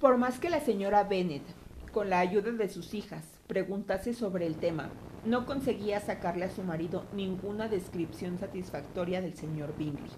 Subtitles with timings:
[0.00, 1.42] Por más que la señora Bennet,
[1.92, 4.88] con la ayuda de sus hijas, preguntase sobre el tema,
[5.26, 10.10] no conseguía sacarle a su marido ninguna descripción satisfactoria del señor Bingley.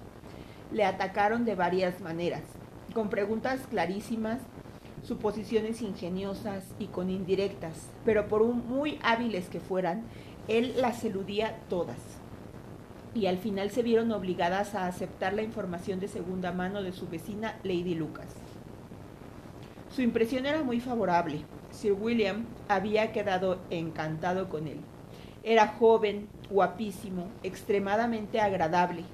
[0.70, 2.44] Le atacaron de varias maneras,
[2.94, 4.38] con preguntas clarísimas,
[5.02, 10.04] suposiciones ingeniosas y con indirectas, pero por muy hábiles que fueran,
[10.46, 11.98] él las eludía todas.
[13.14, 17.08] Y al final se vieron obligadas a aceptar la información de segunda mano de su
[17.08, 18.28] vecina Lady Lucas.
[19.94, 21.42] Su impresión era muy favorable.
[21.70, 24.80] Sir William había quedado encantado con él.
[25.44, 29.04] Era joven, guapísimo, extremadamente agradable,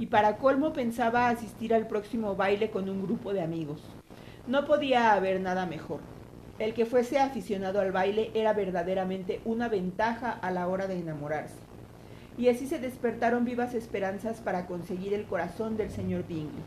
[0.00, 3.80] y para colmo pensaba asistir al próximo baile con un grupo de amigos.
[4.48, 6.00] No podía haber nada mejor.
[6.58, 11.54] El que fuese aficionado al baile era verdaderamente una ventaja a la hora de enamorarse.
[12.36, 16.64] Y así se despertaron vivas esperanzas para conseguir el corazón del señor Bingley.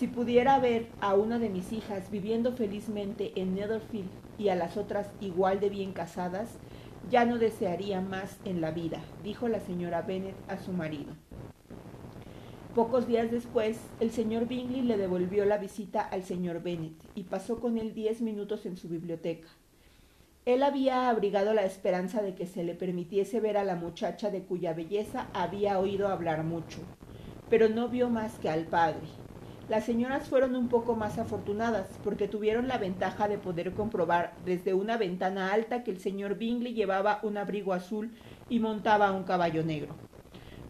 [0.00, 4.78] Si pudiera ver a una de mis hijas viviendo felizmente en Netherfield y a las
[4.78, 6.56] otras igual de bien casadas,
[7.10, 11.12] ya no desearía más en la vida, dijo la señora Bennet a su marido.
[12.74, 17.60] Pocos días después, el señor Bingley le devolvió la visita al señor Bennet y pasó
[17.60, 19.48] con él diez minutos en su biblioteca.
[20.46, 24.44] Él había abrigado la esperanza de que se le permitiese ver a la muchacha de
[24.44, 26.78] cuya belleza había oído hablar mucho,
[27.50, 29.06] pero no vio más que al padre,
[29.70, 34.74] las señoras fueron un poco más afortunadas porque tuvieron la ventaja de poder comprobar desde
[34.74, 38.10] una ventana alta que el señor Bingley llevaba un abrigo azul
[38.48, 39.94] y montaba un caballo negro.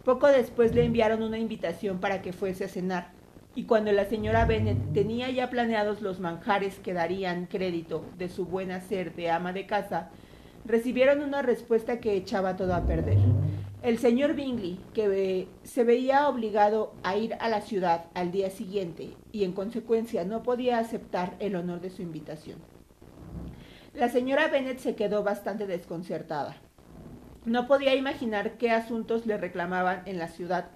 [0.04, 3.12] Poco después le enviaron una invitación para que fuese a cenar,
[3.54, 8.44] y cuando la señora Bennet tenía ya planeados los manjares que darían crédito de su
[8.44, 10.10] buen hacer de ama de casa,
[10.64, 13.18] recibieron una respuesta que echaba todo a perder.
[13.82, 19.14] El señor Bingley, que se veía obligado a ir a la ciudad al día siguiente
[19.32, 22.58] y en consecuencia no podía aceptar el honor de su invitación.
[23.94, 26.56] La señora Bennet se quedó bastante desconcertada.
[27.46, 30.66] No podía imaginar qué asuntos le reclamaban en la ciudad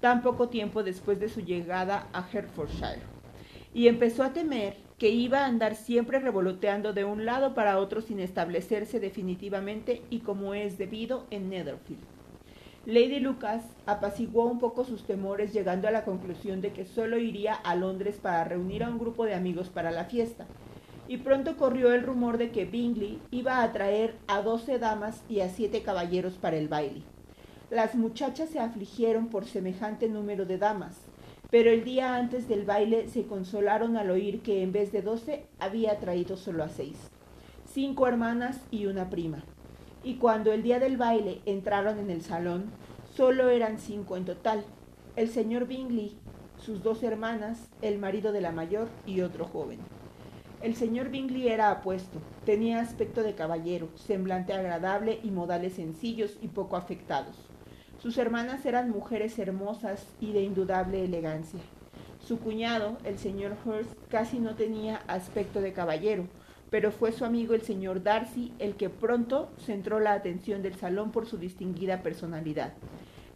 [0.00, 3.02] tan poco tiempo después de su llegada a Hertfordshire,
[3.74, 8.00] y empezó a temer que iba a andar siempre revoloteando de un lado para otro
[8.00, 12.04] sin establecerse definitivamente y como es debido en Netherfield.
[12.86, 17.54] Lady Lucas apaciguó un poco sus temores llegando a la conclusión de que solo iría
[17.54, 20.46] a Londres para reunir a un grupo de amigos para la fiesta.
[21.08, 25.40] Y pronto corrió el rumor de que Bingley iba a traer a doce damas y
[25.40, 27.02] a siete caballeros para el baile.
[27.70, 31.00] Las muchachas se afligieron por semejante número de damas,
[31.54, 35.46] pero el día antes del baile se consolaron al oír que en vez de doce
[35.60, 36.96] había traído solo a seis,
[37.64, 39.44] cinco hermanas y una prima
[40.02, 42.72] y cuando el día del baile entraron en el salón,
[43.14, 44.64] solo eran cinco en total.
[45.14, 46.18] El señor Bingley,
[46.58, 49.78] sus dos hermanas, el marido de la mayor y otro joven.
[50.60, 56.48] El señor Bingley era apuesto, tenía aspecto de caballero, semblante agradable y modales sencillos y
[56.48, 57.53] poco afectados.
[58.04, 61.60] Sus hermanas eran mujeres hermosas y de indudable elegancia.
[62.20, 66.26] Su cuñado, el señor Hurst, casi no tenía aspecto de caballero,
[66.68, 71.12] pero fue su amigo el señor Darcy el que pronto centró la atención del salón
[71.12, 72.74] por su distinguida personalidad.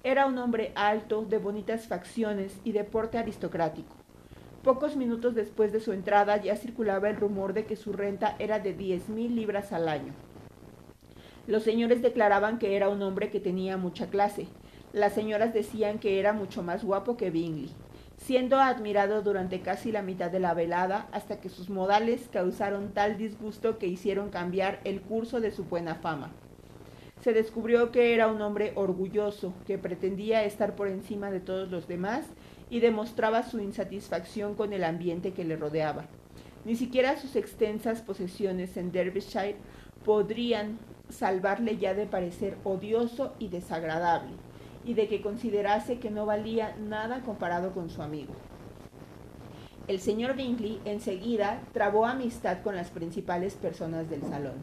[0.04, 3.96] Era un hombre alto, de bonitas facciones y de porte aristocrático.
[4.62, 8.58] Pocos minutos después de su entrada ya circulaba el rumor de que su renta era
[8.58, 10.12] de diez mil libras al año.
[11.48, 14.46] Los señores declaraban que era un hombre que tenía mucha clase.
[14.92, 17.74] Las señoras decían que era mucho más guapo que Bingley
[18.18, 23.16] siendo admirado durante casi la mitad de la velada hasta que sus modales causaron tal
[23.16, 26.32] disgusto que hicieron cambiar el curso de su buena fama.
[27.20, 31.88] Se descubrió que era un hombre orgulloso, que pretendía estar por encima de todos los
[31.88, 32.26] demás
[32.70, 36.06] y demostraba su insatisfacción con el ambiente que le rodeaba.
[36.64, 39.56] Ni siquiera sus extensas posesiones en Derbyshire
[40.04, 44.32] podrían salvarle ya de parecer odioso y desagradable
[44.84, 48.34] y de que considerase que no valía nada comparado con su amigo.
[49.86, 54.56] El señor Bingley enseguida trabó amistad con las principales personas del salón.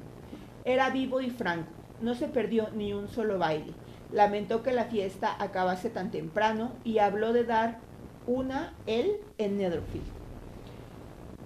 [0.66, 1.72] Era vivo y franco,
[2.02, 3.74] no se perdió ni un solo baile.
[4.12, 7.80] Lamentó que la fiesta acabase tan temprano y habló de dar
[8.28, 10.25] una él en Netherfield.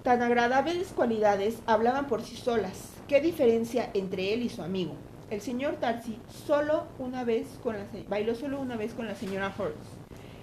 [0.02, 2.94] Tan agradables cualidades hablaban por sí solas.
[3.06, 4.94] ¿Qué diferencia entre él y su amigo?
[5.30, 7.46] el señor Darcy solo una vez
[8.08, 9.78] bailó solo una vez con la señora Hurst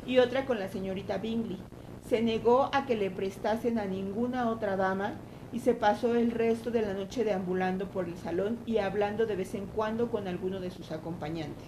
[0.06, 1.59] y otra con la señorita Bingley.
[2.07, 5.15] Se negó a que le prestasen a ninguna otra dama
[5.51, 9.36] y se pasó el resto de la noche deambulando por el salón y hablando de
[9.36, 11.68] vez en cuando con alguno de sus acompañantes.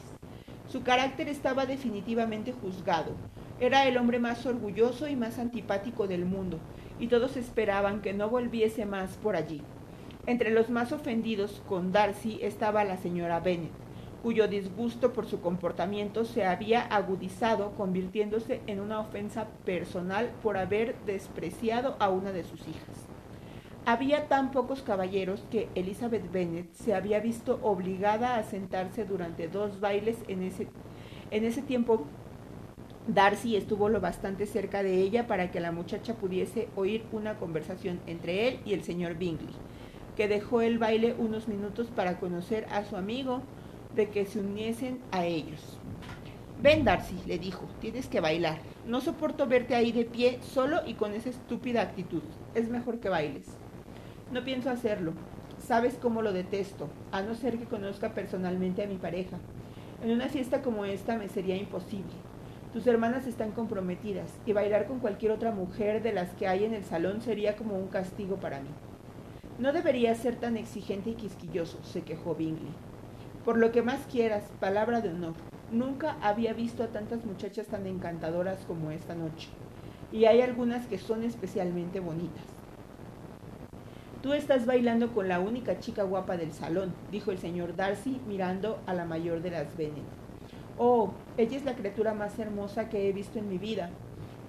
[0.70, 3.12] Su carácter estaba definitivamente juzgado.
[3.60, 6.60] Era el hombre más orgulloso y más antipático del mundo,
[7.00, 9.62] y todos esperaban que no volviese más por allí.
[10.26, 13.72] Entre los más ofendidos con Darcy estaba la señora Bennet,
[14.22, 20.96] cuyo disgusto por su comportamiento se había agudizado, convirtiéndose en una ofensa personal por haber
[21.06, 23.08] despreciado a una de sus hijas.
[23.86, 29.80] Había tan pocos caballeros que Elizabeth Bennet se había visto obligada a sentarse durante dos
[29.80, 30.68] bailes en ese,
[31.32, 32.06] en ese tiempo.
[33.08, 38.00] Darcy estuvo lo bastante cerca de ella para que la muchacha pudiese oír una conversación
[38.06, 39.56] entre él y el señor Bingley,
[40.16, 43.42] que dejó el baile unos minutos para conocer a su amigo,
[43.96, 45.80] de que se uniesen a ellos.
[46.62, 48.60] Ven, Darcy, le dijo, tienes que bailar.
[48.86, 52.22] No soporto verte ahí de pie, solo y con esa estúpida actitud.
[52.54, 53.48] Es mejor que bailes.
[54.32, 55.14] No pienso hacerlo.
[55.58, 59.38] Sabes cómo lo detesto, a no ser que conozca personalmente a mi pareja.
[60.04, 62.14] En una fiesta como esta me sería imposible.
[62.74, 66.76] Tus hermanas están comprometidas y bailar con cualquier otra mujer de las que hay en
[66.76, 68.70] el salón sería como un castigo para mí.
[69.58, 72.72] No debería ser tan exigente y quisquilloso, se quejó Bingley.
[73.44, 75.34] Por lo que más quieras, palabra de honor.
[75.72, 79.50] Nunca había visto a tantas muchachas tan encantadoras como esta noche.
[80.12, 82.44] Y hay algunas que son especialmente bonitas.
[84.22, 88.80] Tú estás bailando con la única chica guapa del salón, dijo el señor Darcy mirando
[88.86, 90.29] a la mayor de las Bennet.
[90.82, 93.90] Oh, ella es la criatura más hermosa que he visto en mi vida.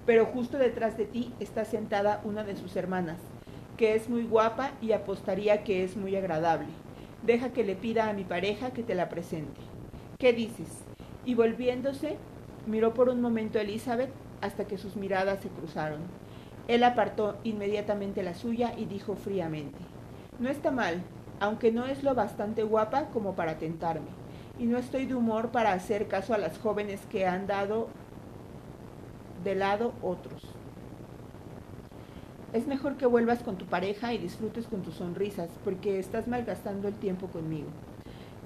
[0.05, 3.17] Pero justo detrás de ti está sentada una de sus hermanas,
[3.75, 6.69] que es muy guapa y apostaría que es muy agradable.
[7.23, 9.59] Deja que le pida a mi pareja que te la presente.
[10.19, 10.69] ¿Qué dices?
[11.25, 12.15] Y volviéndose,
[12.65, 15.99] miró por un momento a Elizabeth hasta que sus miradas se cruzaron.
[16.69, 19.79] Él apartó inmediatamente la suya y dijo fríamente,
[20.39, 21.03] No está mal,
[21.41, 24.20] aunque no es lo bastante guapa como para tentarme,
[24.61, 27.87] y no estoy de humor para hacer caso a las jóvenes que han dado
[29.43, 30.43] de lado otros.
[32.53, 36.87] Es mejor que vuelvas con tu pareja y disfrutes con tus sonrisas, porque estás malgastando
[36.87, 37.69] el tiempo conmigo.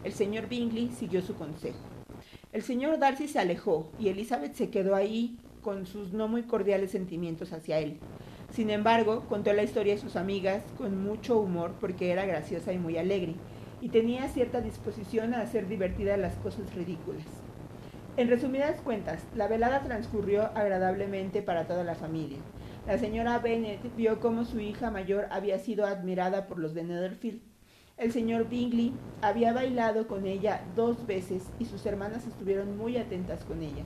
[0.06, 1.80] El señor Bingley siguió su consejo.
[2.54, 6.92] El señor Darcy se alejó y Elizabeth se quedó ahí con sus no muy cordiales
[6.92, 7.98] sentimientos hacia él.
[8.54, 12.78] Sin embargo, contó la historia a sus amigas con mucho humor porque era graciosa y
[12.78, 13.36] muy alegre,
[13.82, 17.26] y tenía cierta disposición a hacer divertidas las cosas ridículas.
[18.18, 22.38] En resumidas cuentas, la velada transcurrió agradablemente para toda la familia.
[22.88, 27.42] La señora Bennet vio cómo su hija mayor había sido admirada por los de Netherfield.
[27.98, 33.44] El señor Bingley había bailado con ella dos veces y sus hermanas estuvieron muy atentas
[33.44, 33.84] con ella.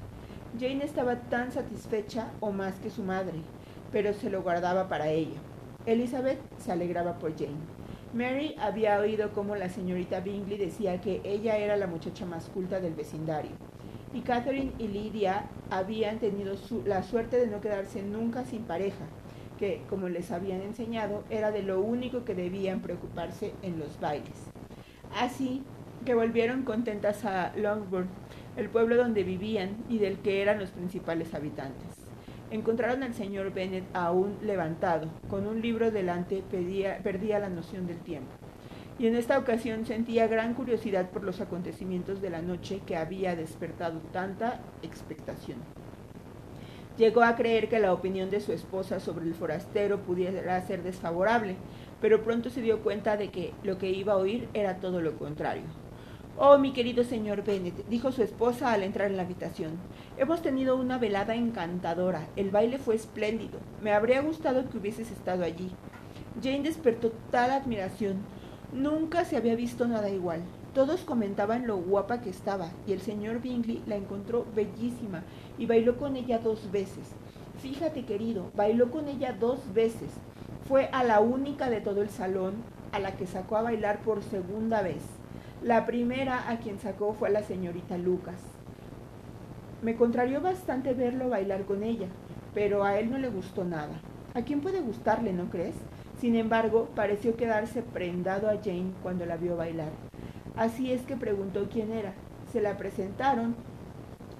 [0.59, 3.39] Jane estaba tan satisfecha o más que su madre,
[3.92, 5.39] pero se lo guardaba para ella.
[5.85, 7.57] Elizabeth se alegraba por Jane.
[8.13, 12.79] Mary había oído cómo la señorita Bingley decía que ella era la muchacha más culta
[12.79, 13.51] del vecindario
[14.13, 19.06] y Catherine y Lydia habían tenido la suerte de no quedarse nunca sin pareja,
[19.57, 24.50] que, como les habían enseñado, era de lo único que debían preocuparse en los bailes.
[25.15, 25.63] Así
[26.06, 28.07] que volvieron contentas a Longbourn,
[28.57, 31.98] el pueblo donde vivían y del que eran los principales habitantes.
[32.51, 38.31] Encontraron al señor Bennet aún levantado, con un libro delante, perdía la noción del tiempo
[38.99, 43.35] y en esta ocasión sentía gran curiosidad por los acontecimientos de la noche que había
[43.35, 45.57] despertado tanta expectación.
[46.97, 51.55] Llegó a creer que la opinión de su esposa sobre el forastero pudiera ser desfavorable,
[52.01, 55.18] pero pronto se dio cuenta de que lo que iba a oír era todo lo
[55.18, 55.63] contrario.
[56.41, 59.71] Oh, mi querido señor Bennet, dijo su esposa al entrar en la habitación,
[60.17, 65.43] hemos tenido una velada encantadora, el baile fue espléndido, me habría gustado que hubieses estado
[65.43, 65.69] allí.
[66.41, 68.23] Jane despertó tal admiración,
[68.71, 70.41] Nunca se había visto nada igual.
[70.73, 75.23] Todos comentaban lo guapa que estaba y el señor Bingley la encontró bellísima
[75.57, 77.09] y bailó con ella dos veces.
[77.61, 80.11] Fíjate, querido, bailó con ella dos veces.
[80.69, 82.53] Fue a la única de todo el salón
[82.93, 85.01] a la que sacó a bailar por segunda vez.
[85.63, 88.39] La primera a quien sacó fue a la señorita Lucas.
[89.81, 92.07] Me contrarió bastante verlo bailar con ella,
[92.54, 93.99] pero a él no le gustó nada.
[94.33, 95.75] ¿A quién puede gustarle, no crees?
[96.21, 99.92] Sin embargo, pareció quedarse prendado a Jane cuando la vio bailar.
[100.56, 102.13] Así es que preguntó quién era.
[102.54, 103.54] Se la presentaron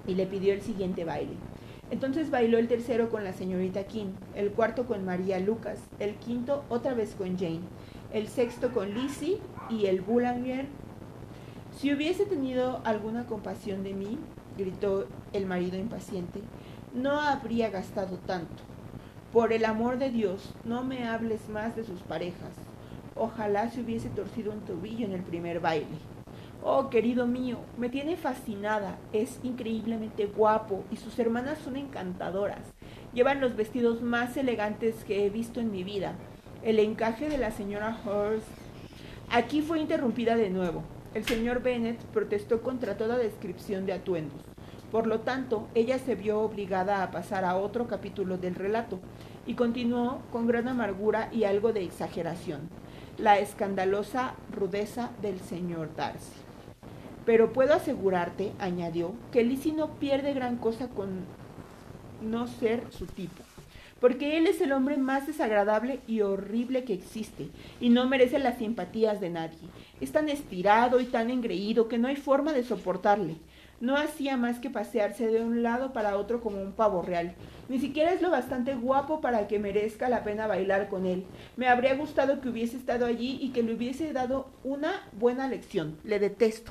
[0.06, 1.34] y le pidió el siguiente baile.
[1.90, 6.64] Entonces bailó el tercero con la señorita King, el cuarto con María Lucas, el quinto
[6.70, 7.60] otra vez con Jane,
[8.12, 10.66] el sexto con Lizzie y el Boulanger.
[11.80, 14.18] Si hubiese tenido alguna compasión de mí,
[14.58, 16.42] gritó el marido impaciente,
[16.92, 18.62] no habría gastado tanto.
[19.32, 22.52] Por el amor de Dios, no me hables más de sus parejas.
[23.16, 25.96] Ojalá se hubiese torcido un tobillo en el primer baile.
[26.62, 28.98] Oh, querido mío, me tiene fascinada.
[29.14, 32.74] Es increíblemente guapo y sus hermanas son encantadoras.
[33.14, 36.12] Llevan los vestidos más elegantes que he visto en mi vida.
[36.62, 38.46] El encaje de la señora Hurst.
[39.30, 40.84] Aquí fue interrumpida de nuevo.
[41.12, 44.40] El señor Bennet protestó contra toda descripción de atuendos.
[44.92, 49.00] Por lo tanto, ella se vio obligada a pasar a otro capítulo del relato
[49.44, 52.68] y continuó con gran amargura y algo de exageración,
[53.18, 56.32] la escandalosa rudeza del señor Darcy.
[57.26, 61.24] Pero puedo asegurarte, añadió, que Lizzie no pierde gran cosa con
[62.22, 63.42] no ser su tipo,
[64.00, 67.48] porque él es el hombre más desagradable y horrible que existe,
[67.80, 69.58] y no merece las simpatías de nadie.
[70.00, 73.36] Es tan estirado y tan engreído que no hay forma de soportarle.
[73.80, 77.34] No hacía más que pasearse de un lado para otro como un pavo real.
[77.70, 81.24] Ni siquiera es lo bastante guapo para que merezca la pena bailar con él.
[81.56, 85.96] Me habría gustado que hubiese estado allí y que le hubiese dado una buena lección.
[86.04, 86.68] Le detesto.